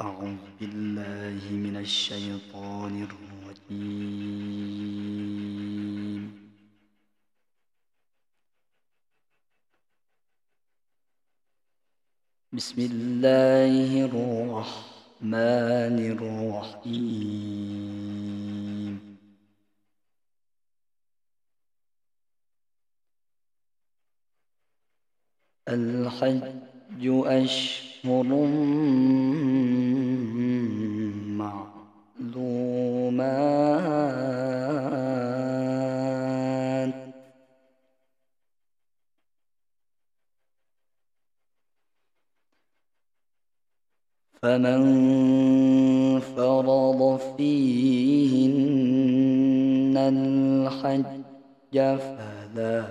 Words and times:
أعوذ 0.00 0.38
بالله 0.60 1.42
من 1.50 1.76
الشيطان 1.76 2.94
الرجيم. 3.02 4.38
بسم 12.52 12.78
الله 12.78 14.04
الرحمن 14.06 15.98
الرحيم. 16.14 17.38
الحج 25.68 27.02
أشهر 27.26 28.28
معلومات 33.18 34.48
فمن 44.42 44.80
فرض 46.20 47.20
فيهن 47.36 48.78
الحج 49.96 51.04
فلا 51.74 52.82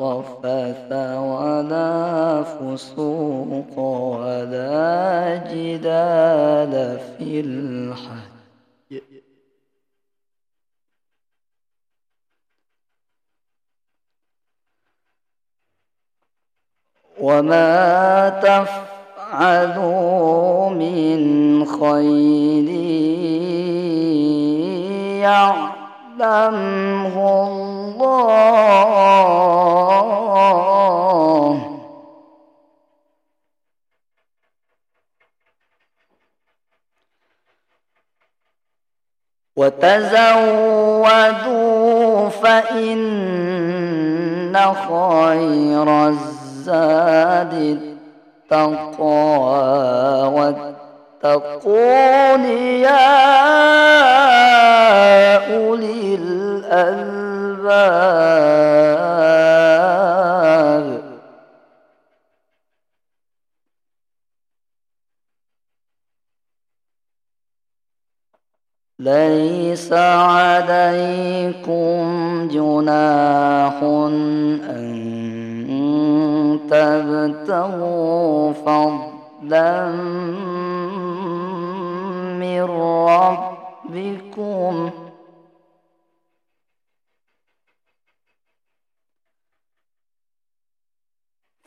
رفث 0.00 0.92
ولا 0.92 2.42
فسوق 2.42 3.78
ولا 3.78 5.36
جدال 5.52 6.74
في 7.18 7.40
الحج. 7.40 8.35
وما 17.26 18.28
تفعلوا 19.32 20.70
من 20.70 21.66
خير 21.66 22.68
يعلمه 26.22 27.16
الله. 27.46 28.06
وتزودوا 39.56 40.68
فإن 42.28 42.96
خير 44.88 46.08
الزاد 46.08 46.35
التقوى 48.52 49.06
واتقون 51.22 52.44
يا 52.84 53.06
أولي 55.56 56.14
الألباب. 56.14 57.46
ليس 68.98 69.92
عليكم 69.92 71.76
جناح 72.52 73.82
أن 73.82 74.85
تبتغوا 76.70 78.52
فضلا 78.52 79.90
من 82.40 82.62
ربكم. 83.90 84.90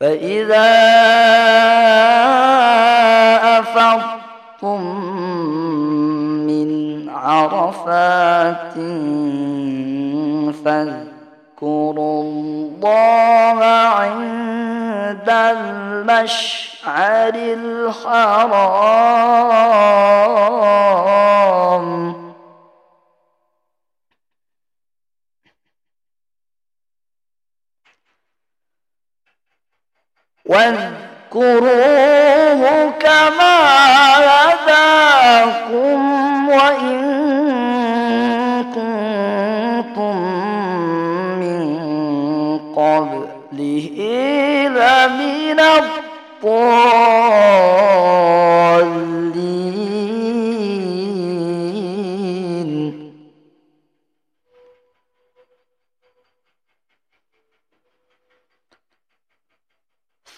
فإذا 0.00 0.70
أفضتم 3.58 4.80
من 6.46 7.08
عرفات 7.08 8.74
فاذكروا 10.64 11.13
الله 11.62 13.64
عند 13.64 15.28
المشعر 15.28 17.34
الحرام. 17.34 18.74
واذكروه 31.34 32.90
كما 32.90 33.56
هداكم 34.54 35.98
وإن 36.48 37.03
لمن 45.54 45.60
الضالين. 45.60 45.94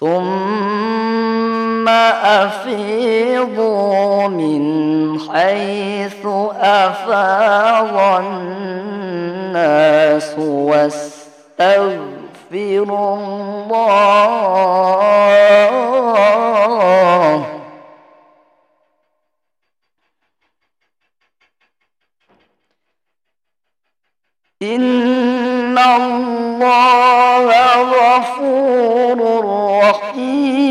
ثم 0.00 1.88
أفيضوا 2.44 4.28
من 4.28 5.20
حيث 5.20 6.26
أفاض 6.60 7.96
الناس 8.20 9.58
واستغفروا 10.38 12.16
الله. 12.56 13.76
إن 24.62 25.78
الله 25.78 27.46
غفور 27.82 29.18
رحيم. 29.80 30.66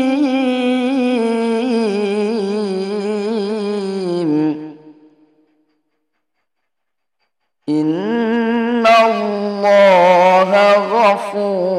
إن 7.68 8.86
الله 8.86 10.50
غفور 10.72 11.75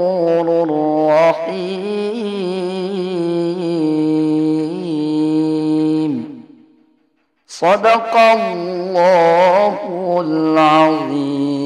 صدق 7.60 8.14
الله 8.18 9.78
العظيم. 10.26 11.57